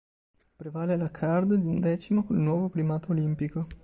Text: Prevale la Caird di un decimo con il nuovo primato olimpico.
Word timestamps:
Prevale 0.55 0.95
la 0.97 1.11
Caird 1.11 1.53
di 1.53 1.67
un 1.67 1.79
decimo 1.79 2.23
con 2.23 2.35
il 2.37 2.41
nuovo 2.41 2.69
primato 2.69 3.11
olimpico. 3.11 3.67